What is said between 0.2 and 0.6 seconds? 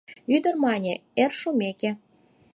Ӱдыр